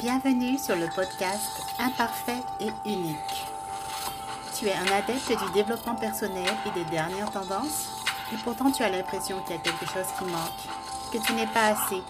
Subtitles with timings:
[0.00, 3.16] Bienvenue sur le podcast Imparfait et unique.
[4.56, 8.02] Tu es un adepte du développement personnel et des dernières tendances
[8.32, 11.46] et pourtant tu as l'impression qu'il y a quelque chose qui manque, que tu n'es
[11.46, 12.02] pas assez.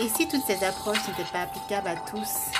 [0.00, 2.50] Et si toutes ces approches n'étaient pas applicables à tous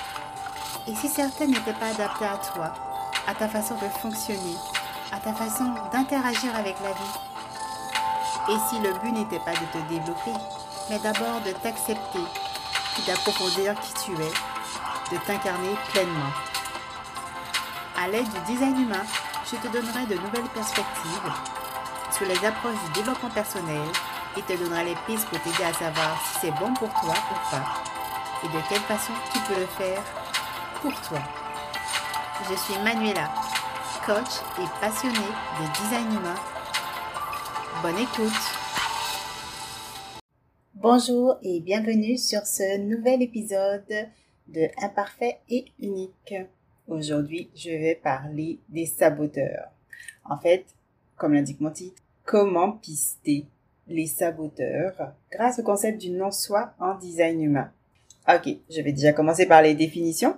[0.87, 2.73] Et si certaines n'étaient pas adaptées à toi,
[3.27, 4.57] à ta façon de fonctionner,
[5.11, 7.19] à ta façon d'interagir avec la vie?
[8.51, 10.33] Et si le but n'était pas de te développer,
[10.89, 12.21] mais d'abord de t'accepter
[13.01, 14.33] d'approfondir qui tu es,
[15.13, 16.33] de t'incarner pleinement.
[17.97, 19.05] À l'aide du design humain,
[19.51, 21.33] je te donnerai de nouvelles perspectives
[22.11, 23.89] sur les approches du développement personnel
[24.37, 27.51] et te donnerai les pistes pour t'aider à savoir si c'est bon pour toi ou
[27.51, 27.83] pas
[28.45, 30.03] et de quelle façon tu peux le faire
[30.81, 31.19] pour toi.
[32.49, 33.31] Je suis Manuela,
[34.05, 35.17] coach et passionnée
[35.61, 36.35] de design humain.
[37.83, 38.72] Bonne écoute
[40.83, 44.09] Bonjour et bienvenue sur ce nouvel épisode
[44.49, 46.35] de Imparfait et unique.
[46.89, 49.69] Aujourd'hui, je vais parler des saboteurs.
[50.29, 50.65] En fait,
[51.15, 53.47] comme l'indique mon titre, comment pister
[53.87, 57.71] les saboteurs grâce au concept du non-soi en design humain.
[58.29, 60.37] Ok, je vais déjà commencer par les définitions.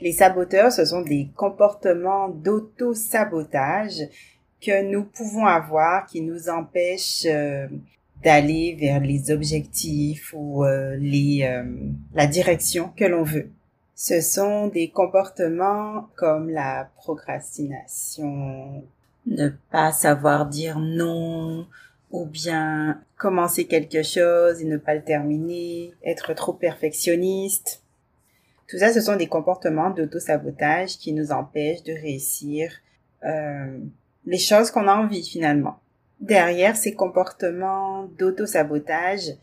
[0.00, 4.08] Les saboteurs, ce sont des comportements d'auto-sabotage
[4.60, 7.68] que nous pouvons avoir qui nous empêchent euh,
[8.24, 11.64] d'aller vers les objectifs ou euh, les, euh,
[12.14, 13.50] la direction que l'on veut.
[13.94, 18.82] Ce sont des comportements comme la procrastination,
[19.26, 21.66] ne pas savoir dire non,
[22.10, 27.82] ou bien commencer quelque chose et ne pas le terminer, être trop perfectionniste.
[28.68, 32.72] Tout ça, ce sont des comportements d'auto-sabotage qui nous empêchent de réussir
[33.24, 33.78] euh,
[34.26, 35.78] les choses qu'on a envie finalement.
[36.24, 39.34] Derrière ces comportements d'auto-sabotage,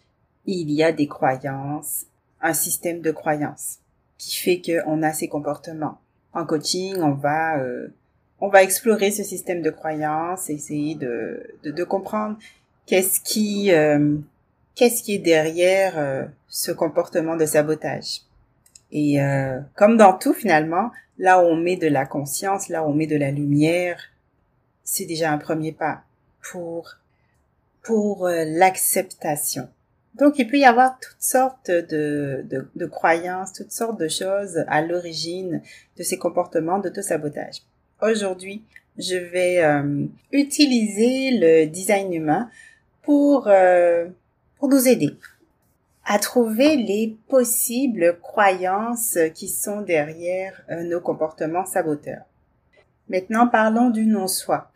[0.47, 2.07] il y a des croyances,
[2.41, 3.77] un système de croyances
[4.17, 5.99] qui fait qu'on a ces comportements.
[6.33, 7.89] En coaching, on va euh,
[8.39, 12.39] on va explorer ce système de croyances, essayer de, de, comprendre
[12.87, 14.17] qu'est-ce qui euh,
[14.73, 18.21] qu'est-ce qui est derrière euh, ce comportement de sabotage.
[18.91, 19.19] Et
[19.75, 20.89] comme dans tout finalement,
[21.19, 24.01] là où on met de la conscience, là où on met de la lumière,
[24.83, 26.01] c'est déjà un premier pas
[26.41, 26.97] pour
[27.83, 29.69] pour euh, l'acceptation.
[30.15, 34.81] Donc il peut y avoir toutes sortes de, de, croyances, toutes sortes de choses à
[34.81, 35.61] l'origine
[35.97, 37.61] de ces comportements d'auto-sabotage.
[38.01, 38.63] Aujourd'hui,
[38.97, 42.49] je vais euh, utiliser le design humain
[43.03, 44.07] pour, euh,
[44.57, 45.15] pour nous aider
[46.03, 52.25] à trouver les possibles croyances qui sont derrière nos comportements saboteurs.
[53.07, 54.71] Maintenant, parlons du non-soi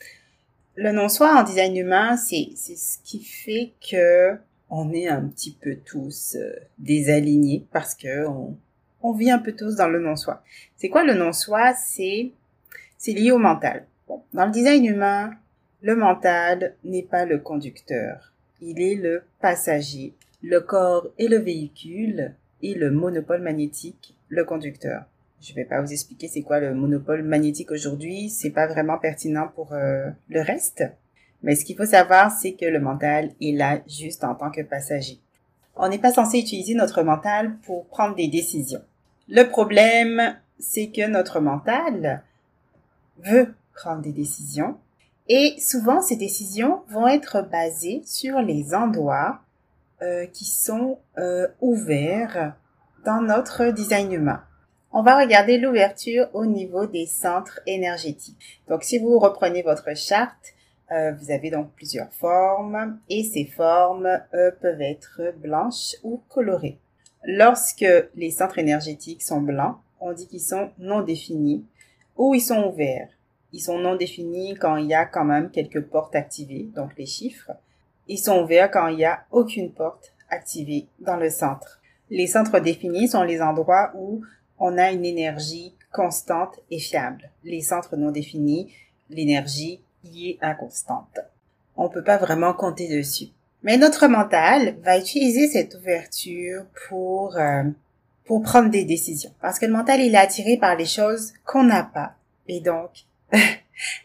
[0.75, 4.37] le non-soi en design humain, c'est ce qui fait que
[4.69, 8.57] on est un petit peu tous euh, désalignés parce que on,
[9.01, 10.43] on vit un peu tous dans le non-soi.
[10.75, 11.73] C'est quoi le non-soi?
[11.73, 12.31] C'est
[12.97, 13.85] c'est lié au mental.
[14.07, 15.31] Bon, dans le design humain,
[15.81, 20.13] le mental n'est pas le conducteur, il est le passager.
[20.41, 25.05] Le corps est le véhicule et le monopole magnétique le conducteur.
[25.41, 29.47] Je vais pas vous expliquer c'est quoi le monopole magnétique aujourd'hui, c'est pas vraiment pertinent
[29.53, 30.83] pour euh, le reste.
[31.43, 34.61] Mais ce qu'il faut savoir, c'est que le mental est là juste en tant que
[34.61, 35.19] passager.
[35.75, 38.81] On n'est pas censé utiliser notre mental pour prendre des décisions.
[39.27, 42.23] Le problème, c'est que notre mental
[43.19, 44.77] veut prendre des décisions
[45.27, 49.41] et souvent ces décisions vont être basées sur les endroits
[50.01, 52.55] euh, qui sont euh, ouverts
[53.05, 54.43] dans notre design humain
[54.97, 58.61] on va regarder l'ouverture au niveau des centres énergétiques.
[58.69, 60.53] Donc, si vous reprenez votre charte,
[60.89, 66.77] euh, vous avez donc plusieurs formes et ces formes euh, peuvent être blanches ou colorées.
[67.25, 67.85] Lorsque
[68.15, 71.65] les centres énergétiques sont blancs, on dit qu'ils sont non définis
[72.15, 73.09] ou ils sont ouverts.
[73.51, 77.05] Ils sont non définis quand il y a quand même quelques portes activées, donc les
[77.05, 77.51] chiffres.
[78.07, 81.81] Ils sont ouverts quand il n'y a aucune porte activée dans le centre.
[82.09, 84.21] Les centres définis sont les endroits où
[84.59, 87.29] on a une énergie constante et fiable.
[87.43, 88.73] Les centres non définis,
[89.09, 91.19] l'énergie y est inconstante.
[91.77, 93.29] On peut pas vraiment compter dessus.
[93.63, 97.63] Mais notre mental va utiliser cette ouverture pour euh,
[98.25, 99.33] pour prendre des décisions.
[99.41, 102.15] Parce que le mental, il est attiré par les choses qu'on n'a pas.
[102.47, 103.05] Et donc,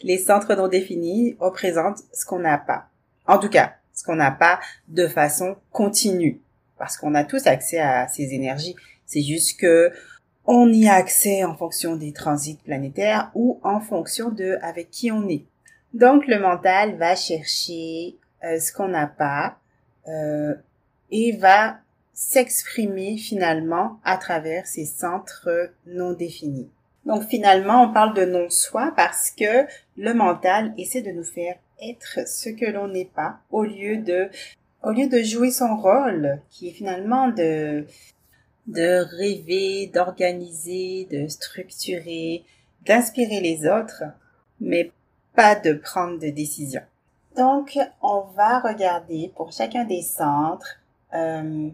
[0.03, 2.87] les centres non définis représentent ce qu'on n'a pas.
[3.27, 6.41] En tout cas, ce qu'on n'a pas de façon continue.
[6.79, 8.77] Parce qu'on a tous accès à ces énergies.
[9.07, 9.93] C'est juste que
[10.47, 15.11] on y a accès en fonction des transits planétaires ou en fonction de avec qui
[15.11, 15.45] on est.
[15.95, 19.59] Donc le mental va chercher euh, ce qu'on n'a pas
[20.09, 20.55] euh,
[21.11, 21.79] et va
[22.15, 26.69] s'exprimer finalement à travers ces centres non définis.
[27.07, 29.67] Donc finalement, on parle de non-soi parce que
[29.97, 34.29] le mental essaie de nous faire être ce que l'on n'est pas au lieu de
[34.83, 37.87] au lieu de jouer son rôle qui est finalement de
[38.71, 42.45] de rêver, d'organiser, de structurer,
[42.87, 44.05] d'inspirer les autres,
[44.61, 44.93] mais
[45.35, 46.83] pas de prendre de décision.
[47.37, 50.79] Donc, on va regarder pour chacun des centres
[51.15, 51.69] euh,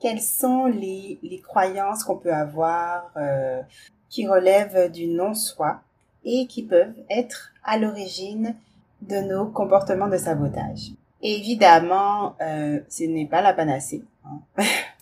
[0.00, 3.60] quelles sont les, les croyances qu'on peut avoir euh,
[4.08, 5.80] qui relèvent du non-soi
[6.24, 8.54] et qui peuvent être à l'origine
[9.02, 10.92] de nos comportements de sabotage.
[11.22, 14.04] Évidemment, euh, ce n'est pas la panacée.
[14.24, 14.40] Hein.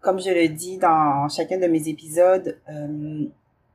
[0.00, 3.24] Comme je le dis dans chacun de mes épisodes, euh,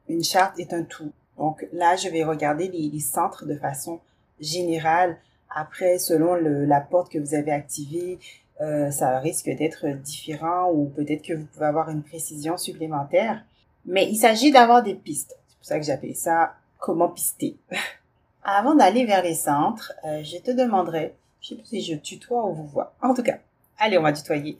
[0.10, 1.12] une charte est un tout.
[1.38, 4.00] Donc là, je vais regarder les, centres de façon
[4.39, 5.18] générale.
[5.50, 8.19] Après, selon la porte que vous avez activée,
[8.62, 13.44] euh, ça risque d'être différent ou peut-être que vous pouvez avoir une précision supplémentaire.
[13.86, 15.38] Mais il s'agit d'avoir des pistes.
[15.48, 17.57] C'est pour ça que j'appelle ça comment pister.
[18.44, 22.45] Avant d'aller vers les centres, euh, je te demanderai, je sais pas si je tutoie
[22.45, 22.94] ou vous vois.
[23.01, 23.38] En tout cas,
[23.77, 24.57] allez, on va tutoyer.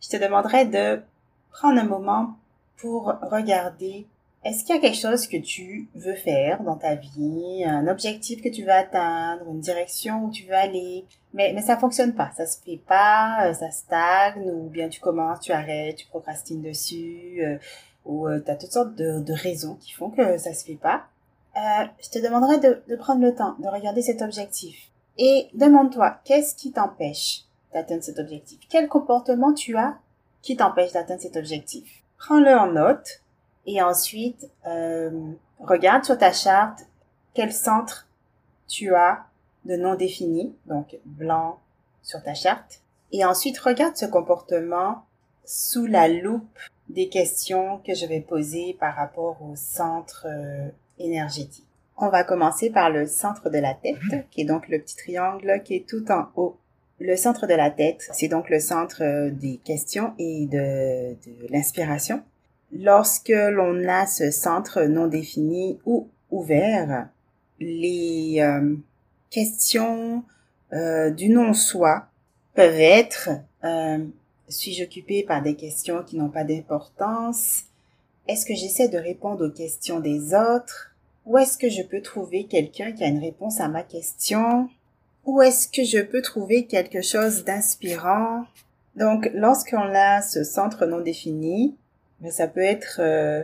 [0.00, 1.02] Je te demanderai de
[1.50, 2.36] prendre un moment
[2.76, 4.06] pour regarder
[4.46, 8.40] est-ce qu'il y a quelque chose que tu veux faire dans ta vie, un objectif
[8.42, 11.04] que tu veux atteindre, une direction où tu veux aller,
[11.34, 15.00] mais, mais ça fonctionne pas, ça se fait pas, euh, ça stagne, ou bien tu
[15.00, 17.58] commences, tu arrêtes, tu procrastines dessus, euh,
[18.04, 20.76] ou euh, tu as toutes sortes de, de, raisons qui font que ça se fait
[20.76, 21.06] pas.
[21.56, 24.90] Je te demanderai de, de prendre le temps de regarder cet objectif.
[25.18, 27.45] Et demande-toi, qu'est-ce qui t'empêche
[27.76, 29.98] d'atteindre cet objectif Quel comportement tu as
[30.42, 32.02] qui t'empêche d'atteindre cet objectif?
[32.18, 33.20] Prends-le en note
[33.66, 35.10] et ensuite, euh,
[35.60, 36.86] regarde sur ta charte
[37.34, 38.08] quel centre
[38.68, 39.26] tu as
[39.64, 41.58] de non défini, donc blanc
[42.02, 42.80] sur ta charte.
[43.12, 45.04] Et ensuite, regarde ce comportement
[45.44, 46.58] sous la loupe
[46.88, 50.68] des questions que je vais poser par rapport au centre euh,
[50.98, 51.66] énergétique.
[51.98, 55.62] On va commencer par le centre de la tête, qui est donc le petit triangle
[55.64, 56.56] qui est tout en haut.
[56.98, 61.14] Le centre de la tête, c'est donc le centre euh, des questions et de,
[61.50, 62.22] l'inspiration.
[62.72, 67.08] Lorsque l'on a ce centre non défini ou ouvert,
[67.60, 68.74] les euh,
[69.30, 70.24] questions
[70.72, 72.06] euh, du non-soi
[72.54, 73.30] peuvent être
[74.48, 77.64] suis-je occupé par des questions qui n'ont pas d'importance?
[78.28, 80.94] Est-ce que j'essaie de répondre aux questions des autres?
[81.24, 84.68] Ou est-ce que je peux trouver quelqu'un qui a une réponse à ma question?
[85.26, 88.44] Ou est-ce que je peux trouver quelque chose d'inspirant?
[88.94, 91.76] Donc, lorsqu'on a ce centre non défini,
[92.20, 93.42] mais ça peut être, euh,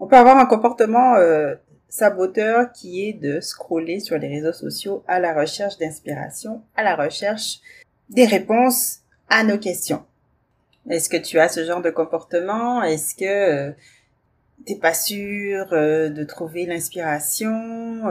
[0.00, 1.54] on peut avoir un comportement euh,
[1.88, 6.96] saboteur qui est de scroller sur les réseaux sociaux à la recherche d'inspiration, à la
[6.96, 7.60] recherche
[8.08, 8.98] des réponses
[9.28, 10.04] à nos questions.
[10.88, 12.82] Est-ce que tu as ce genre de comportement?
[12.82, 13.72] Est-ce que euh,
[14.66, 18.02] t'es pas sûr euh, de trouver l'inspiration?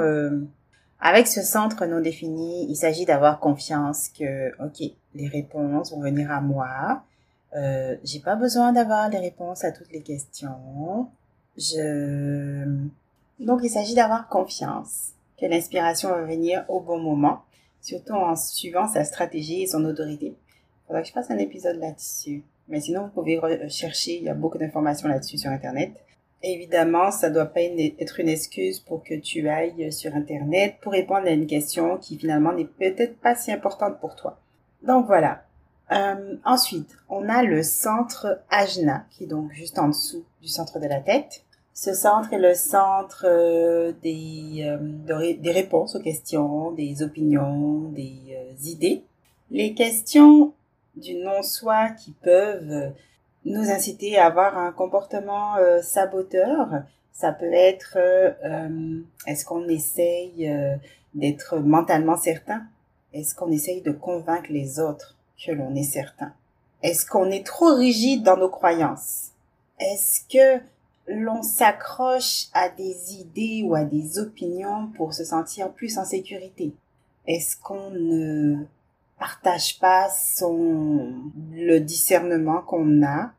[1.01, 6.29] Avec ce centre non défini, il s'agit d'avoir confiance que, ok, les réponses vont venir
[6.29, 7.03] à moi.
[7.55, 11.07] Euh, j'ai pas besoin d'avoir les réponses à toutes les questions.
[11.57, 12.65] Je...
[13.39, 17.43] Donc, il s'agit d'avoir confiance que l'inspiration va venir au bon moment,
[17.81, 20.35] surtout en suivant sa stratégie et son autorité.
[20.85, 22.43] Faudra que je fasse un épisode là-dessus.
[22.67, 25.91] Mais sinon, vous pouvez chercher, il y a beaucoup d'informations là-dessus sur Internet.
[26.41, 31.27] Évidemment, ça doit pas être une excuse pour que tu ailles sur Internet pour répondre
[31.27, 34.39] à une question qui finalement n'est peut-être pas si importante pour toi.
[34.81, 35.43] Donc voilà,
[35.91, 40.79] euh, ensuite, on a le centre ajna, qui est donc juste en dessous du centre
[40.79, 41.43] de la tête.
[41.73, 48.37] Ce centre est le centre euh, des, euh, des réponses aux questions, des opinions, des
[48.65, 49.03] idées.
[49.49, 50.53] Les questions
[50.95, 52.93] du non-soi qui peuvent
[53.45, 57.97] nous inciter à avoir un comportement saboteur, ça peut être
[59.25, 60.51] est-ce qu'on essaye
[61.13, 62.63] d'être mentalement certain?
[63.13, 66.33] Est-ce qu'on essaye de convaincre les autres que l'on est certain?
[66.83, 69.31] Est-ce qu'on est trop rigide dans nos croyances?
[69.79, 70.61] Est-ce que
[71.07, 76.73] l'on s'accroche à des idées ou à des opinions pour se sentir plus en sécurité?
[77.25, 78.65] Est-ce qu'on ne
[79.19, 81.13] partage pas son
[81.53, 83.31] le discernement qu'on a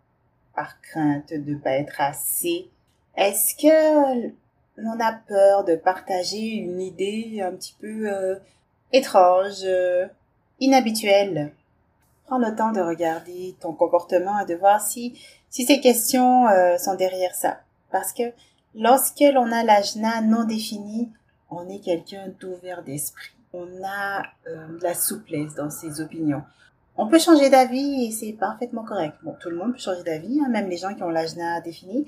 [0.55, 2.69] par crainte de pas être assez
[3.17, 4.33] Est-ce que
[4.77, 8.37] l'on a peur de partager une idée un petit peu euh,
[8.93, 10.07] étrange, euh,
[10.61, 11.53] inhabituelle?
[12.27, 15.19] Prends le temps de regarder ton comportement et de voir si,
[15.49, 17.61] si ces questions euh, sont derrière ça.
[17.91, 18.33] Parce que
[18.75, 21.11] lorsque l'on a l'ajna non défini,
[21.51, 23.40] on est quelqu'un d'ouvert d'esprit.
[23.53, 26.43] On a euh, de la souplesse dans ses opinions.
[26.97, 29.17] on peut changer d'avis et c'est parfaitement correct.
[29.23, 32.07] Bon, tout le monde peut changer d'avis, hein, même les gens qui ont l'ajna défini.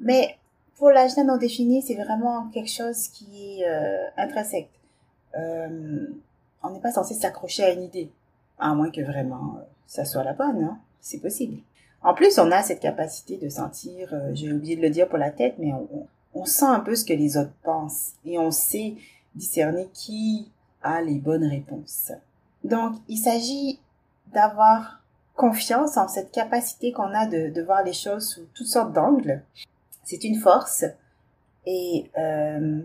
[0.00, 0.36] Mais
[0.76, 4.70] pour l'ajna non défini, c'est vraiment quelque chose qui est euh, intrinsèque.
[5.36, 6.06] Euh,
[6.62, 8.10] on n'est pas censé s'accrocher à une idée,
[8.58, 10.64] à moins que vraiment ça soit la bonne.
[10.64, 10.78] Hein.
[11.00, 11.58] C'est possible.
[12.02, 15.30] En plus, on a cette capacité de sentir, j'ai oublié de le dire pour la
[15.30, 15.72] tête, mais
[16.34, 18.96] on sent un peu ce que les autres pensent et on sait
[19.34, 20.50] discerner qui
[21.04, 22.12] les bonnes réponses.
[22.64, 23.80] Donc, il s'agit
[24.32, 25.00] d'avoir
[25.34, 29.42] confiance en cette capacité qu'on a de, de, voir les choses sous toutes sortes d'angles.
[30.04, 30.84] C'est une force
[31.66, 32.82] et euh,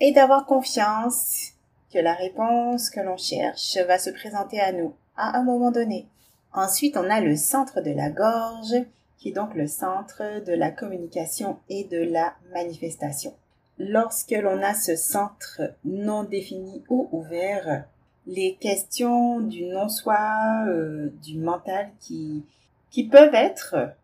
[0.00, 1.52] et d'avoir confiance
[1.92, 6.06] que la réponse que l'on cherche va se présenter à nous à un moment donné.
[6.52, 8.74] Ensuite, on a le centre de la gorge,
[9.18, 13.34] qui est donc le centre de la communication et de la manifestation.
[13.82, 17.84] Lorsque l'on a ce centre non défini ou ouvert,
[18.26, 22.44] les questions du non-soi, euh, du mental qui,
[22.90, 23.94] qui peuvent être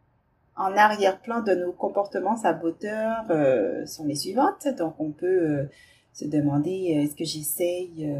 [0.56, 4.66] en arrière-plan de nos comportements saboteurs euh, sont les suivantes.
[4.78, 5.70] Donc on peut euh,
[6.14, 8.10] se demander est-ce que j'essaye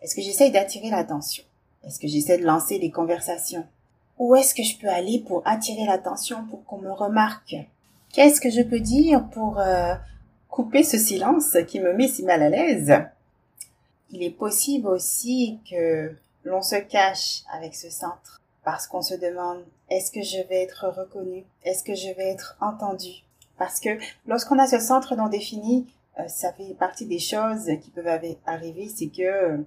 [0.00, 1.42] est-ce que j'essaye d'attirer l'attention?
[1.84, 3.66] Est-ce que j'essaie de lancer des conversations?
[4.20, 7.56] Où est-ce que je peux aller pour attirer l'attention pour qu'on me remarque?
[8.12, 9.58] Qu'est-ce que je peux dire pour
[10.56, 12.90] couper ce silence qui me met si mal à l'aise.
[14.10, 19.62] Il est possible aussi que l'on se cache avec ce centre parce qu'on se demande
[19.90, 21.44] est-ce que je vais être reconnu?
[21.62, 23.22] Est-ce que je vais être entendu?
[23.58, 27.90] Parce que lorsqu'on a ce centre non défini, euh, ça fait partie des choses qui
[27.90, 28.08] peuvent
[28.46, 29.58] arriver, c'est que euh,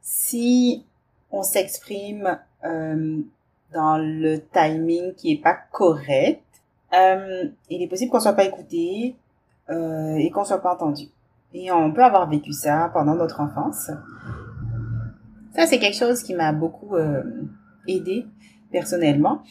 [0.00, 0.84] si
[1.30, 3.20] on s'exprime euh,
[3.72, 6.42] dans le timing qui est pas correct,
[6.92, 9.14] il est possible qu'on soit pas écouté
[9.68, 11.08] et qu'on soit pas entendu.
[11.54, 13.90] Et on peut avoir vécu ça pendant notre enfance.
[15.54, 17.22] Ça, c'est quelque chose qui m'a beaucoup euh,
[17.86, 18.26] aidé
[18.70, 19.42] personnellement,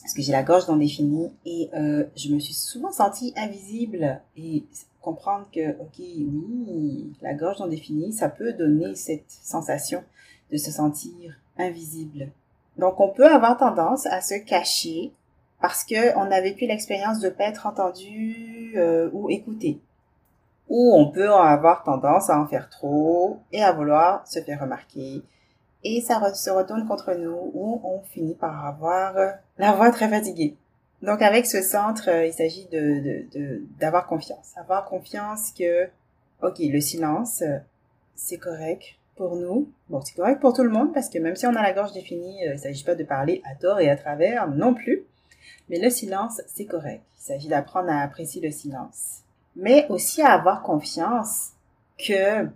[0.00, 4.20] parce que j'ai la gorge non définie et euh, je me suis souvent sentie invisible
[4.36, 4.64] et
[5.02, 10.02] comprendre que, ok, oui, la gorge non définie, ça peut donner cette sensation
[10.50, 12.30] de se sentir invisible.
[12.78, 15.12] Donc, on peut avoir tendance à se cacher
[15.60, 19.80] parce que on a vécu l'expérience de pas être entendu euh, ou écouté
[20.68, 25.22] ou on peut avoir tendance à en faire trop et à vouloir se faire remarquer.
[25.84, 29.14] Et ça se retourne contre nous ou on finit par avoir
[29.58, 30.56] la voix très fatiguée.
[31.02, 33.24] Donc avec ce centre, il s'agit de
[33.78, 34.54] d'avoir confiance.
[34.56, 35.84] Avoir confiance que,
[36.42, 37.44] ok, le silence,
[38.16, 39.68] c'est correct pour nous.
[39.88, 41.92] Bon, c'est correct pour tout le monde parce que même si on a la gorge
[41.92, 45.04] définie, il s'agit pas de parler à tort et à travers non plus.
[45.68, 47.02] Mais le silence, c'est correct.
[47.18, 49.22] Il s'agit d'apprendre à apprécier le silence
[49.56, 51.52] mais aussi à avoir confiance
[51.98, 52.46] que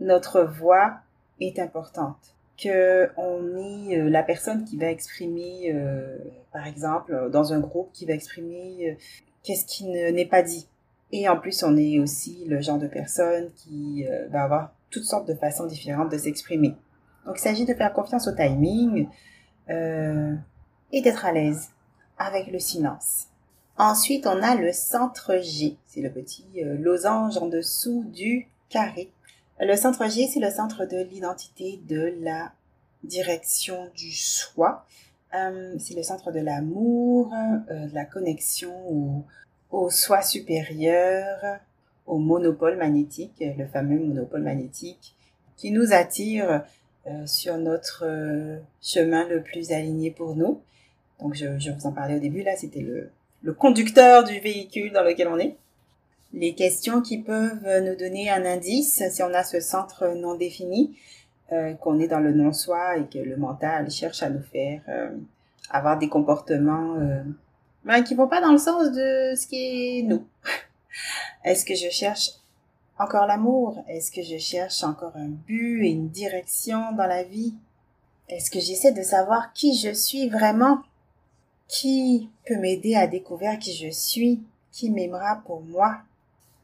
[0.00, 0.98] notre voix
[1.40, 6.18] est importante, que on est euh, la personne qui va exprimer, euh,
[6.52, 8.94] par exemple, dans un groupe, qui va exprimer euh,
[9.42, 10.68] qu'est-ce qui n'est pas dit.
[11.10, 15.28] Et en plus, on est aussi le genre de personne qui va avoir toutes sortes
[15.28, 16.74] de façons différentes de s'exprimer.
[17.26, 19.08] Donc, il s'agit de faire confiance au timing
[19.68, 21.68] et d'être à l'aise
[22.22, 23.26] avec le silence.
[23.78, 25.76] Ensuite, on a le centre G.
[25.86, 29.10] C'est le petit euh, losange en dessous du carré.
[29.60, 32.52] Le centre G, c'est le centre de l'identité, de la
[33.02, 34.84] direction du soi.
[35.34, 37.32] Euh, c'est le centre de l'amour,
[37.70, 39.24] euh, de la connexion au,
[39.70, 41.58] au soi supérieur,
[42.06, 45.14] au monopole magnétique, le fameux monopole magnétique
[45.56, 46.64] qui nous attire
[47.26, 48.04] sur notre
[48.80, 50.60] chemin le plus aligné pour nous.
[51.22, 53.10] Donc, je, vous en parlais au début, là, c'était le,
[53.42, 55.56] le conducteur du véhicule dans lequel on est.
[56.34, 60.96] Les questions qui peuvent nous donner un indice si on a ce centre non défini,
[61.52, 65.10] euh, qu'on est dans le non-soi et que le mental cherche à nous faire euh,
[65.68, 67.22] avoir des comportements euh,
[67.84, 70.24] ben, qui vont pas dans le sens de ce qui est nous.
[71.44, 72.30] Est-ce que je cherche
[72.98, 73.84] encore l'amour?
[73.86, 77.52] Est-ce que je cherche encore un but et une direction dans la vie?
[78.30, 80.78] Est-ce que j'essaie de savoir qui je suis vraiment?
[81.72, 86.02] Qui peut m'aider à découvrir qui je suis, qui m'aimera pour moi?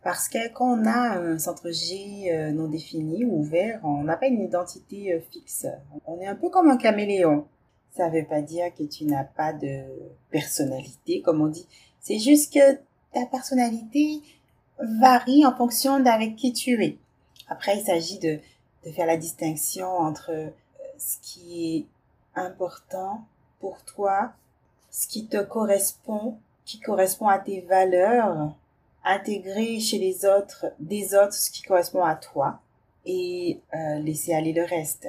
[0.02, 4.18] Parce que quand on a un centre G euh, non défini ou ouvert, on n'a
[4.18, 5.66] pas une identité euh, fixe.
[6.06, 7.46] On est un peu comme un caméléon.
[7.96, 9.82] Ça ne veut pas dire que tu n'as pas de
[10.30, 11.66] personnalité, comme on dit.
[12.00, 12.74] C'est juste que
[13.14, 14.20] ta personnalité
[14.78, 16.98] varie en fonction d'avec qui tu es.
[17.48, 18.40] Après, il s'agit de,
[18.84, 20.50] de faire la distinction entre euh,
[20.98, 21.86] ce qui est
[22.38, 23.22] important
[23.58, 24.34] pour toi
[24.98, 28.52] ce qui te correspond, qui correspond à tes valeurs,
[29.04, 32.58] intégrer chez les autres, des autres, ce qui correspond à toi
[33.06, 35.06] et euh, laisser aller le reste.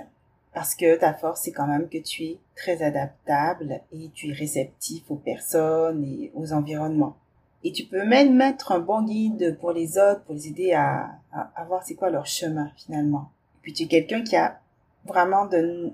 [0.54, 4.34] Parce que ta force, c'est quand même que tu es très adaptable et tu es
[4.34, 7.16] réceptif aux personnes et aux environnements.
[7.64, 11.16] Et tu peux même mettre un bon guide pour les autres, pour les aider à,
[11.34, 13.32] à, voir c'est quoi leur chemin finalement.
[13.56, 14.60] Et puis tu es quelqu'un qui a
[15.06, 15.92] vraiment de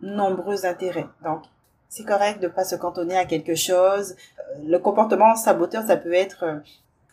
[0.00, 1.06] nombreux intérêts.
[1.22, 1.42] Donc,
[1.88, 4.16] c'est correct de pas se cantonner à quelque chose.
[4.38, 6.58] Euh, le comportement saboteur, ça peut être euh,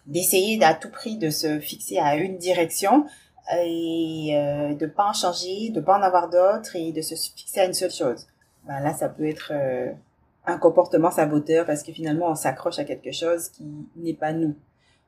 [0.06, 3.06] d'essayer à tout prix de se fixer à une direction
[3.58, 7.62] et euh, de pas en changer, de pas en avoir d'autres et de se fixer
[7.62, 8.28] à une seule chose.
[8.66, 9.52] Ben là, ça peut être
[10.46, 13.66] un comportement saboteur parce que finalement, on s'accroche à quelque chose qui
[13.98, 14.56] n'est pas nous.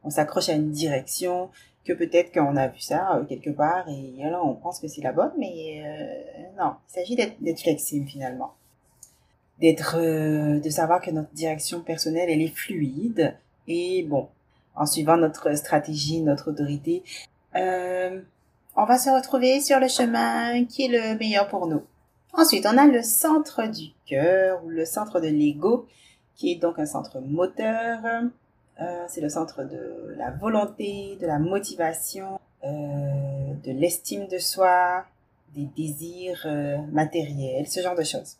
[0.03, 1.49] On s'accroche à une direction
[1.85, 5.13] que peut-être qu'on a vu ça quelque part et alors on pense que c'est la
[5.13, 5.81] bonne, mais
[6.59, 8.53] non, il s'agit d'être flexible finalement.
[9.61, 9.97] D'être,
[10.59, 14.27] de savoir que notre direction personnelle, elle est fluide et bon,
[14.75, 17.03] en suivant notre stratégie, notre autorité,
[17.55, 18.19] euh,
[18.75, 21.81] on va se retrouver sur le chemin qui est le meilleur pour nous.
[22.33, 25.87] Ensuite, on a le centre du cœur ou le centre de l'ego,
[26.35, 27.99] qui est donc un centre moteur.
[28.81, 32.67] Euh, c'est le centre de la volonté, de la motivation, euh,
[33.63, 35.05] de l'estime de soi,
[35.55, 38.35] des désirs euh, matériels, ce genre de choses.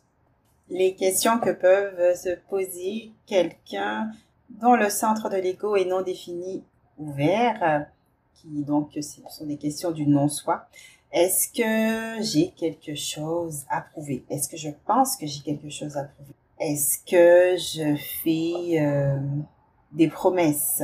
[0.68, 4.10] Les questions que peuvent se poser quelqu'un
[4.50, 6.64] dont le centre de l'ego est non défini,
[6.98, 7.86] ouvert,
[8.34, 10.66] qui donc ce sont des questions du non-soi.
[11.12, 14.24] Est-ce que j'ai quelque chose à prouver?
[14.28, 16.34] Est-ce que je pense que j'ai quelque chose à prouver?
[16.58, 19.18] Est-ce que je fais euh,
[19.92, 20.82] des promesses?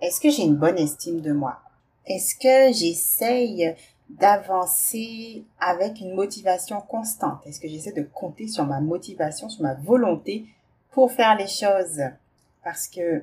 [0.00, 1.60] Est-ce que j'ai une bonne estime de moi?
[2.06, 3.74] Est-ce que j'essaye
[4.18, 9.74] d'avancer avec une motivation constante Est-ce que j'essaie de compter sur ma motivation, sur ma
[9.74, 10.46] volonté
[10.90, 12.02] pour faire les choses?
[12.62, 13.22] Parce que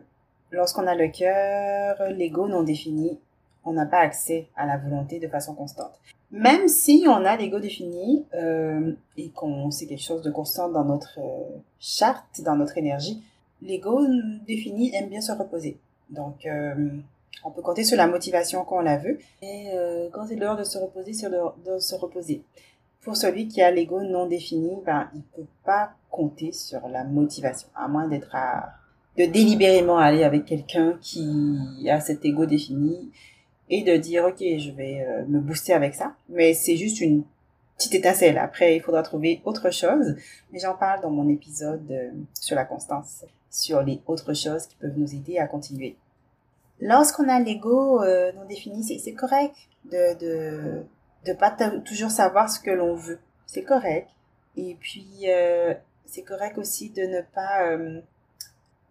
[0.51, 3.19] lorsqu'on a le cœur, l'ego non défini,
[3.65, 6.00] on n'a pas accès à la volonté de façon constante.
[6.31, 10.86] Même si on a l'ego défini euh, et qu'on sait quelque chose de constant dans
[10.86, 13.22] notre euh, charte, dans notre énergie,
[13.62, 14.05] l'ego
[14.46, 15.77] défini aime bien se reposer.
[16.10, 16.89] Donc, euh,
[17.43, 19.19] on peut compter sur la motivation qu'on l'a vu.
[19.41, 22.43] Et euh, quand c'est l'heure de se reposer, l'heure de se reposer.
[23.02, 27.69] Pour celui qui a l'ego non défini, ben, il peut pas compter sur la motivation,
[27.75, 28.73] à moins d'être à,
[29.17, 33.12] de délibérément aller avec quelqu'un qui a cet ego défini
[33.69, 37.23] et de dire ok je vais euh, me booster avec ça mais c'est juste une
[37.78, 40.15] petite étincelle après il faudra trouver autre chose
[40.52, 44.75] mais j'en parle dans mon épisode euh, sur la constance sur les autres choses qui
[44.75, 45.95] peuvent nous aider à continuer
[46.80, 50.84] lorsqu'on a l'ego euh, non défini c'est correct de de
[51.26, 51.52] de pas
[51.86, 54.08] toujours savoir ce que l'on veut c'est correct
[54.56, 55.26] et puis
[56.06, 57.78] c'est correct aussi de ne pas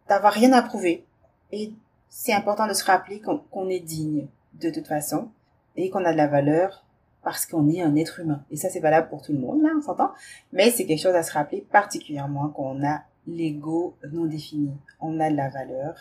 [0.08, 1.04] d'avoir rien à prouver
[1.52, 1.72] et
[2.08, 5.28] c'est important de se rappeler qu'on est digne de toute façon
[5.76, 6.84] et qu'on a de la valeur
[7.22, 8.42] parce qu'on est un être humain.
[8.50, 10.12] Et ça, c'est valable pour tout le monde, là, on s'entend.
[10.52, 14.72] Mais c'est quelque chose à se rappeler particulièrement qu'on a l'ego non défini.
[15.00, 15.94] On a de la valeur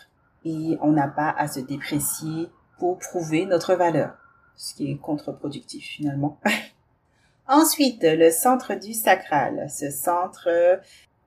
[0.80, 4.14] on n'a pas à se déprécier pour prouver notre valeur.
[4.56, 6.38] Ce qui est contre-productif, finalement.
[7.48, 9.68] Ensuite, le centre du sacral.
[9.70, 10.48] Ce centre,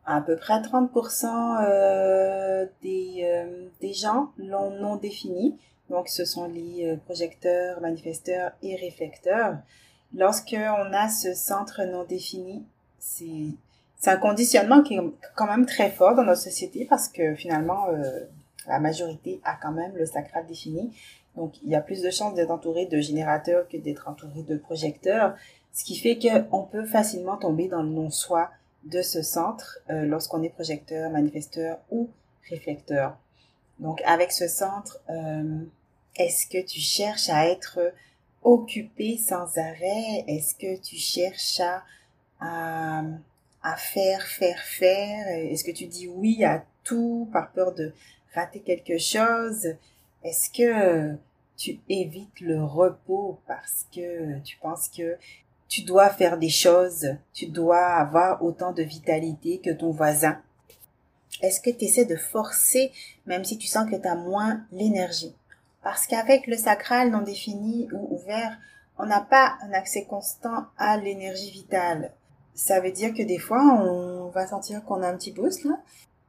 [0.05, 5.57] à peu près 30% euh, des, euh, des gens l'ont non défini.
[5.89, 9.57] Donc, ce sont les euh, projecteurs, manifesteurs et réflecteurs.
[10.15, 12.65] Lorsqu'on a ce centre non défini,
[12.99, 13.55] c'est
[14.05, 17.87] un conditionnement qui est quand même très fort dans notre société parce que finalement,
[18.67, 20.95] la majorité a quand même le sacral défini.
[21.35, 24.57] Donc, il y a plus de chances d'être entouré de générateurs que d'être entouré de
[24.57, 25.35] projecteurs,
[25.73, 26.19] ce qui fait
[26.49, 28.49] qu'on peut facilement tomber dans le non-soi
[28.83, 32.09] de ce centre euh, lorsqu'on est projecteur, manifesteur ou
[32.49, 33.17] réflecteur.
[33.79, 35.63] Donc, avec ce centre, euh,
[36.15, 37.79] est-ce que tu cherches à être
[38.43, 40.25] occupé sans arrêt?
[40.27, 41.61] Est-ce que tu cherches
[42.39, 43.03] à,
[43.63, 45.27] à, faire, faire, faire?
[45.27, 47.93] Est-ce que tu dis oui à tout par peur de
[48.33, 49.75] rater quelque chose?
[50.23, 51.15] Est-ce que
[51.57, 55.17] tu évites le repos parce que tu penses que
[55.67, 60.41] tu dois faire des choses, tu dois avoir autant de vitalité que ton voisin?
[61.41, 62.91] Est-ce que tu essaies de forcer
[63.25, 65.35] même si tu sens que tu as moins l'énergie?
[65.83, 68.57] Parce qu'avec le sacral non défini ou ouvert,
[68.97, 72.11] on n'a pas un accès constant à l'énergie vitale.
[72.53, 75.79] Ça veut dire que des fois, on va sentir qu'on a un petit boost là,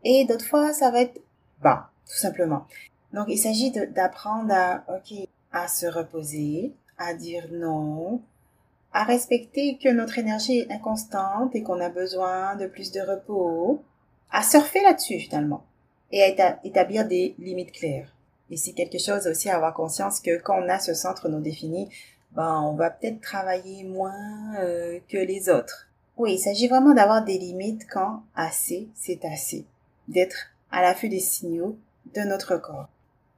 [0.04, 1.20] et d'autres fois, ça va être
[1.60, 2.66] bas, tout simplement.
[3.12, 8.22] Donc, il s'agit d'apprendre à, ok, à se reposer, à dire non,
[8.92, 13.82] à respecter que notre énergie est inconstante et qu'on a besoin de plus de repos,
[14.30, 15.64] à surfer là-dessus finalement,
[16.10, 18.14] et à établir des limites claires.
[18.50, 21.40] Et c'est quelque chose aussi à avoir conscience que quand on a ce centre non
[21.40, 21.88] défini,
[22.32, 25.88] ben, on va peut-être travailler moins euh, que les autres.
[26.18, 29.64] Oui, il s'agit vraiment d'avoir des limites quand assez, c'est assez.
[30.08, 31.76] D'être à l'affût des signaux
[32.14, 32.88] de notre corps.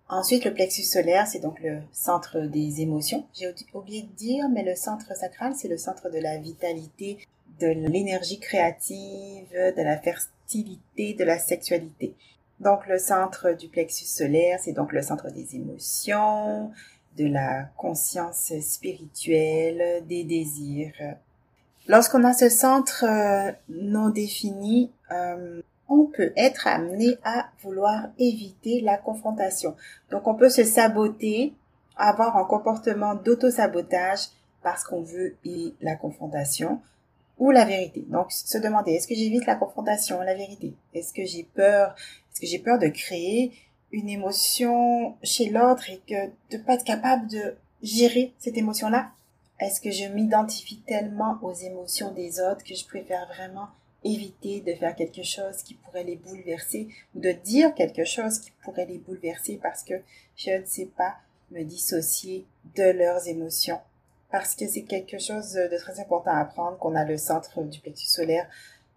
[0.08, 3.26] Ensuite, le plexus solaire, c'est donc le centre des émotions.
[3.32, 7.18] J'ai oublié de dire, mais le centre sacral, c'est le centre de la vitalité,
[7.58, 12.14] de l'énergie créative, de la fertilité, de la sexualité.
[12.60, 16.70] Donc, le centre du plexus solaire, c'est donc le centre des émotions,
[17.16, 21.16] de la conscience spirituelle, des désirs.
[21.86, 28.80] Lorsqu'on a ce centre euh, non défini, euh, on peut être amené à vouloir éviter
[28.80, 29.76] la confrontation.
[30.10, 31.54] Donc on peut se saboter,
[31.96, 34.28] avoir un comportement d'auto-sabotage
[34.62, 35.36] parce qu'on veut
[35.80, 36.80] la confrontation
[37.38, 38.04] ou la vérité.
[38.08, 40.74] Donc se demander est-ce que j'évite la confrontation, la vérité?
[40.94, 41.94] Est-ce que j'ai peur?
[42.32, 43.52] Est-ce que j'ai peur de créer
[43.92, 49.10] une émotion chez l'autre et que de pas être capable de gérer cette émotion-là?
[49.60, 53.68] Est-ce que je m'identifie tellement aux émotions des autres que je préfère vraiment
[54.04, 58.52] éviter de faire quelque chose qui pourrait les bouleverser ou de dire quelque chose qui
[58.62, 59.94] pourrait les bouleverser parce que
[60.36, 61.16] je ne sais pas
[61.50, 63.80] me dissocier de leurs émotions.
[64.30, 67.80] Parce que c'est quelque chose de très important à apprendre qu'on a le centre du
[67.80, 68.48] plexus solaire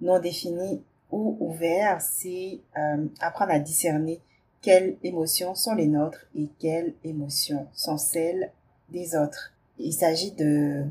[0.01, 4.19] non défini ou ouvert, c'est euh, apprendre à discerner
[4.61, 8.51] quelles émotions sont les nôtres et quelles émotions sont celles
[8.89, 9.53] des autres.
[9.79, 10.83] Il s'agit de,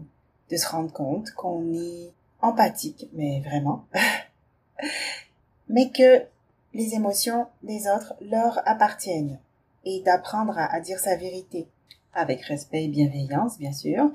[0.51, 3.85] de se rendre compte qu'on est empathique, mais vraiment,
[5.69, 6.23] mais que
[6.75, 9.39] les émotions des autres leur appartiennent
[9.85, 11.67] et d'apprendre à, dire sa vérité
[12.13, 14.11] avec respect et bienveillance, bien sûr,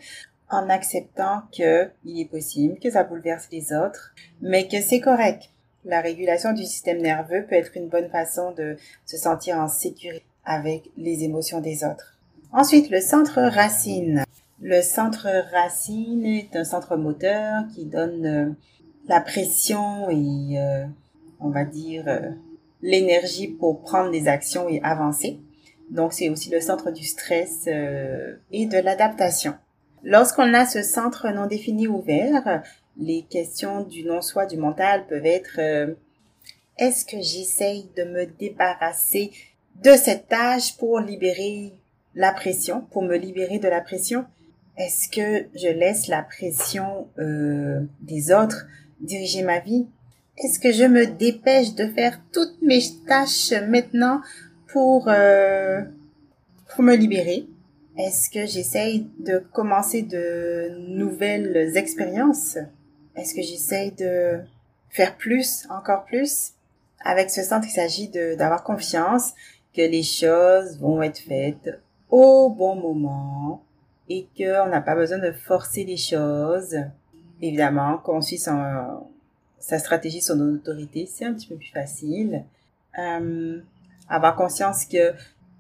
[0.50, 5.50] en acceptant que il est possible que ça bouleverse les autres, mais que c'est correct.
[5.86, 10.26] La régulation du système nerveux peut être une bonne façon de se sentir en sécurité
[10.46, 12.18] avec les émotions des autres.
[12.52, 14.24] Ensuite, le centre racine.
[14.64, 18.52] Le centre racine est un centre moteur qui donne euh,
[19.08, 20.86] la pression et, euh,
[21.40, 22.30] on va dire, euh,
[22.84, 25.40] l'énergie pour prendre des actions et avancer.
[25.90, 29.56] Donc, c'est aussi le centre du stress et de l'adaptation.
[30.04, 32.64] Lorsqu'on a ce centre non défini ouvert,
[32.98, 35.60] les questions du non-soi, du mental peuvent être
[36.78, 39.32] est-ce que j'essaye de me débarrasser
[39.84, 41.74] de cette tâche pour libérer
[42.16, 44.26] la pression, pour me libérer de la pression?
[44.82, 48.66] Est-ce que je laisse la pression euh, des autres
[49.00, 49.88] diriger ma vie?
[50.38, 54.22] Est-ce que je me dépêche de faire toutes mes tâches maintenant
[54.68, 55.82] pour euh,
[56.70, 57.46] pour me libérer?
[57.98, 62.58] Est-ce que j'essaye de commencer de nouvelles expériences?
[63.16, 64.40] Est-ce que j'essaye de
[64.90, 66.54] faire plus, encore plus?
[67.04, 69.34] Avec ce centre, il s'agit d'avoir confiance
[69.76, 71.70] que les choses vont être faites
[72.10, 73.64] au bon moment,
[74.12, 76.76] et qu'on n'a pas besoin de forcer les choses.
[77.42, 82.44] Évidemment, qu'on suit sa stratégie, son autorité, c'est un petit peu plus facile.
[83.00, 83.62] Euh,
[84.10, 85.14] avoir conscience que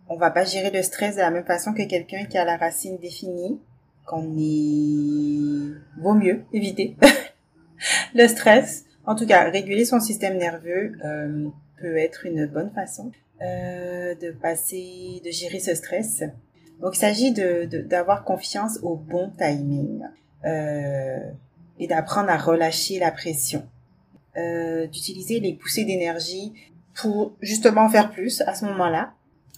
[0.09, 2.57] on va pas gérer le stress de la même façon que quelqu'un qui a la
[2.57, 3.61] racine définie,
[4.05, 6.97] qu'on est vaut mieux éviter
[8.13, 8.83] le stress.
[9.05, 11.47] En tout cas, réguler son système nerveux euh,
[11.79, 13.11] peut être une bonne façon
[13.41, 16.23] euh, de passer, de gérer ce stress.
[16.81, 20.01] Donc, il s'agit de, d'avoir confiance au bon timing
[20.45, 21.19] euh,
[21.79, 23.63] et d'apprendre à relâcher la pression.
[24.37, 26.53] Euh, d'utiliser les poussées d'énergie
[26.95, 29.11] pour justement faire plus à ce moment-là,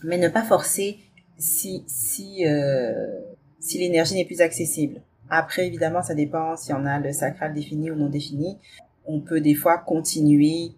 [0.04, 0.98] mais ne pas forcer
[1.38, 3.20] si si euh,
[3.60, 5.02] si l'énergie n'est plus accessible.
[5.30, 8.58] Après, évidemment, ça dépend si on a le sacral défini ou non défini.
[9.06, 10.72] On peut des fois continuer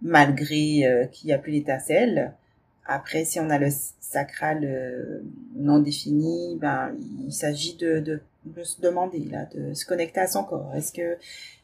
[0.00, 2.32] malgré euh, qu'il n'y a plus l'étincelle.
[2.86, 3.68] Après, si on a le
[4.00, 5.22] sacral euh,
[5.54, 8.20] non défini, ben il s'agit de,
[8.64, 10.72] se demander là, de se connecter à son corps.
[10.74, 11.16] Est-ce que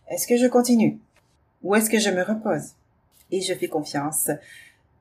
[0.09, 0.99] est-ce que je continue?
[1.63, 2.73] Ou est-ce que je me repose?
[3.31, 4.31] Et je fais confiance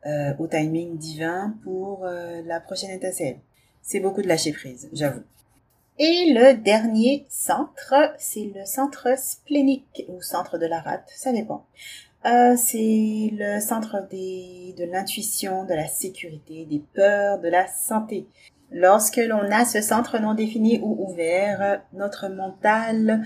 [0.06, 3.38] euh, au timing divin pour euh, la prochaine étincelle.
[3.82, 5.23] C'est beaucoup de lâcher prise, j'avoue.
[5.99, 11.65] Et le dernier centre, c'est le centre splénique ou centre de la rate, ça dépend.
[12.27, 18.27] Euh, c'est le centre de l'intuition, de la sécurité, des peurs, de la santé.
[18.69, 23.23] Lorsque l'on a ce centre non défini ou ouvert, notre mental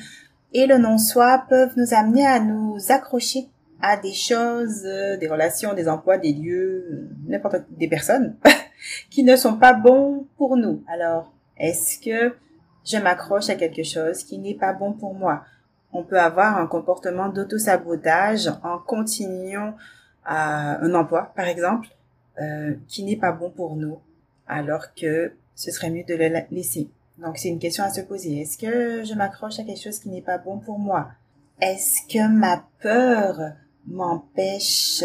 [0.54, 3.48] et le non-soi peuvent nous amener à nous accrocher
[3.82, 8.36] à des choses, des relations, des emplois, des lieux, n'importe des personnes
[9.10, 10.84] qui ne sont pas bons pour nous.
[10.88, 12.36] Alors, est-ce que
[12.86, 15.44] je m'accroche à quelque chose qui n'est pas bon pour moi?
[15.94, 19.76] On peut avoir un comportement d'auto-sabotage en continuant
[20.26, 21.90] à un emploi, par exemple,
[22.40, 24.00] euh, qui n'est pas bon pour nous,
[24.48, 26.90] alors que ce serait mieux de le laisser.
[27.18, 28.42] Donc, c'est une question à se poser.
[28.42, 31.10] Est-ce que je m'accroche à quelque chose qui n'est pas bon pour moi?
[31.60, 33.54] Est-ce que ma peur
[33.86, 35.04] m'empêche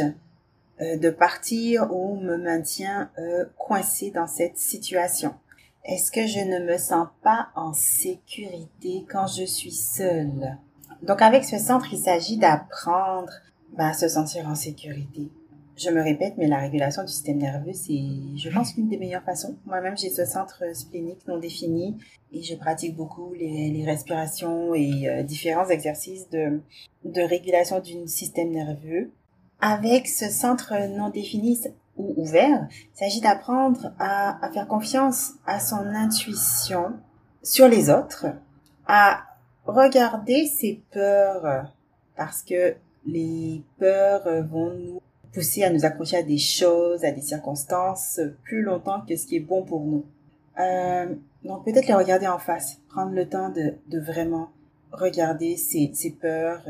[0.80, 5.34] euh, de partir ou me maintient euh, coincé dans cette situation?
[5.84, 10.56] Est-ce que je ne me sens pas en sécurité quand je suis seule?
[11.02, 13.32] Donc avec ce centre, il s'agit d'apprendre
[13.76, 15.30] bah, à se sentir en sécurité,
[15.76, 18.00] je me répète, mais la régulation du système nerveux, c'est,
[18.36, 19.56] je pense, une des meilleures façons.
[19.66, 21.98] Moi-même, j'ai ce centre splénique non défini
[22.32, 26.60] et je pratique beaucoup les, les respirations et euh, différents exercices de,
[27.04, 29.10] de régulation du système nerveux.
[29.60, 31.60] Avec ce centre non défini
[31.98, 36.94] ou ouvert, il s'agit d'apprendre à, à faire confiance à son intuition
[37.42, 38.26] sur les autres,
[38.86, 39.24] à
[39.66, 41.72] regarder ses peurs,
[42.16, 42.74] parce que
[43.06, 45.00] les peurs vont nous
[45.32, 49.36] pousser à nous accrocher à des choses, à des circonstances plus longtemps que ce qui
[49.36, 50.04] est bon pour nous.
[50.58, 54.48] Euh, donc peut-être les regarder en face, prendre le temps de, de vraiment
[54.92, 56.62] regarder ses peurs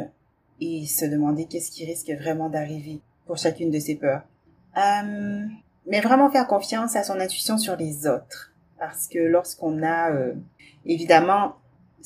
[0.61, 4.23] et se demander qu'est-ce qui risque vraiment d'arriver pour chacune de ces peurs.
[4.77, 5.45] Euh,
[5.87, 8.53] mais vraiment faire confiance à son intuition sur les autres.
[8.79, 10.35] Parce que lorsqu'on a, euh,
[10.85, 11.57] évidemment,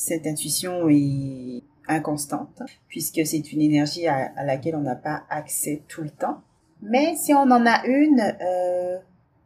[0.00, 6.00] cette intuition est inconstante, puisque c'est une énergie à, laquelle on n'a pas accès tout
[6.00, 6.40] le temps.
[6.80, 8.96] Mais si on en a une, euh,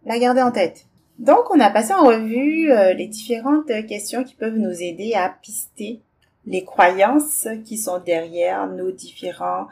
[0.06, 0.86] la garder en tête.
[1.18, 5.28] Donc, on a passé en revue euh, les différentes questions qui peuvent nous aider à
[5.42, 6.02] pister
[6.46, 9.66] les croyances qui sont derrière nos différents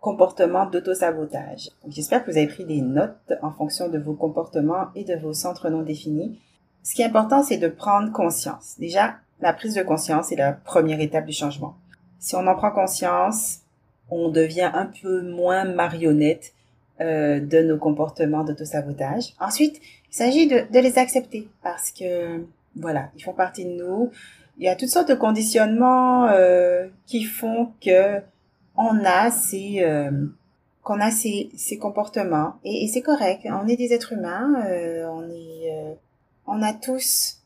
[0.00, 1.70] comportements d'autosabotage.
[1.88, 5.32] J'espère que vous avez pris des notes en fonction de vos comportements et de vos
[5.32, 6.38] centres non définis.
[6.84, 8.76] Ce qui est important, c'est de prendre conscience.
[8.78, 11.76] Déjà, la prise de conscience est la première étape du changement.
[12.18, 13.60] Si on en prend conscience,
[14.10, 16.52] on devient un peu moins marionnette
[17.00, 19.34] euh, de nos comportements d'autosabotage.
[19.38, 24.10] Ensuite, il s'agit de, de, les accepter parce que, voilà, ils font partie de nous.
[24.58, 28.20] Il y a toutes sortes de conditionnements euh, qui font que
[28.76, 30.10] on a ces euh,
[30.82, 33.46] qu'on a ces, ces comportements et, et c'est correct.
[33.46, 35.94] On est des êtres humains, euh, on est euh,
[36.46, 37.37] on a tous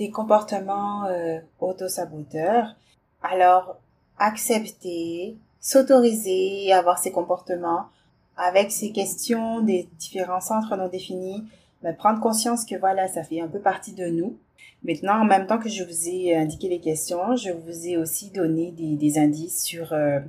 [0.00, 2.74] des comportements euh, autosaboteurs.
[3.22, 3.76] Alors
[4.18, 7.84] accepter, s'autoriser à avoir ces comportements
[8.38, 11.44] avec ces questions des différents centres non définis,
[11.82, 14.38] ben, prendre conscience que voilà, ça fait un peu partie de nous.
[14.84, 18.30] Maintenant, en même temps que je vous ai indiqué les questions, je vous ai aussi
[18.30, 20.20] donné des, indices sur euh,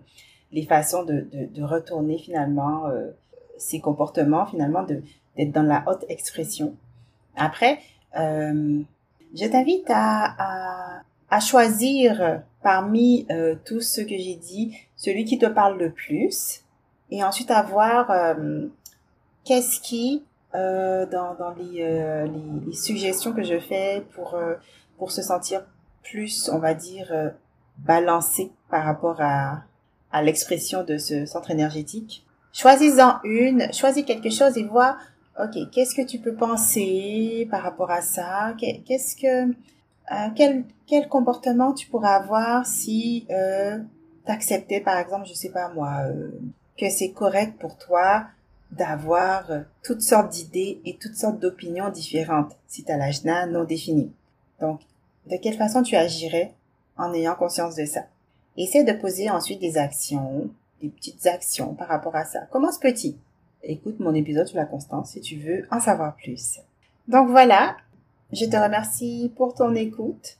[0.51, 3.11] les façons de, de, de retourner finalement euh,
[3.57, 6.75] ces comportements, finalement d'être dans la haute expression.
[7.37, 7.79] Après,
[8.19, 8.81] euh,
[9.35, 15.37] je t'invite à, à, à, choisir parmi euh, tous ceux que j'ai dit, celui qui
[15.39, 16.63] te parle le plus,
[17.09, 18.67] et ensuite à voir euh,
[19.43, 20.23] qu'est-ce qui
[20.55, 24.55] euh, dans, dans les, euh, les, les, suggestions que je fais pour euh,
[24.97, 25.63] pour se sentir
[26.03, 27.29] plus on va dire euh,
[27.77, 29.63] balancé par rapport à
[30.11, 32.25] à l'expression de ce centre énergétique.
[32.51, 34.97] Choisis-en une choisis quelque chose et vois
[35.43, 38.55] ok qu'est-ce que tu peux penser par rapport à ça?
[38.59, 39.53] Qu'est-ce que
[40.35, 43.79] quel quel comportement tu pourrais avoir si euh,
[44.25, 46.03] t'acceptais par exemple je sais pas moi
[46.77, 48.25] que c'est correct pour toi
[48.71, 49.49] d'avoir
[49.83, 54.11] toutes sortes d'idées et toutes sortes d'opinions différentes si tu as l'ajna non défini.
[54.59, 54.81] Donc,
[55.29, 56.53] de quelle façon tu agirais
[56.97, 58.05] en ayant conscience de ça?
[58.57, 60.49] Essaie de poser ensuite des actions,
[60.81, 62.41] des petites actions par rapport à ça.
[62.51, 63.17] Commence petit.
[63.63, 66.59] Écoute mon épisode sur la constance si tu veux en savoir plus.
[67.07, 67.77] Donc voilà,
[68.31, 70.37] je te remercie pour ton écoute.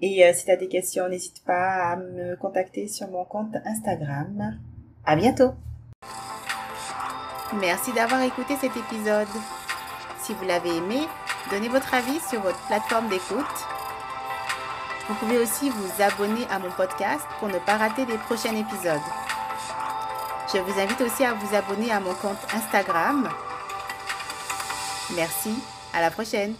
[0.00, 3.54] Et euh, si tu as des questions, n'hésite pas à me contacter sur mon compte
[3.64, 4.58] Instagram.
[5.04, 5.52] À bientôt!
[7.60, 9.28] Merci d'avoir écouté cet épisode.
[10.20, 11.00] Si vous l'avez aimé,
[11.50, 13.46] donnez votre avis sur votre plateforme d'écoute.
[15.08, 19.00] Vous pouvez aussi vous abonner à mon podcast pour ne pas rater les prochains épisodes.
[20.52, 23.28] Je vous invite aussi à vous abonner à mon compte Instagram.
[25.14, 25.54] Merci,
[25.92, 26.54] à la prochaine.